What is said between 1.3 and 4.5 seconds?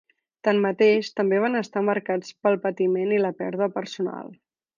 van estar marcats pel patiment i la pèrdua personal.